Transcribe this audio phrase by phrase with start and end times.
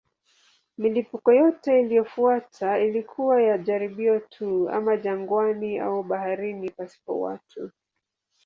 [0.77, 7.71] Milipuko yote iliyofuata ilikuwa ya jaribio tu, ama jangwani au baharini pasipo watu.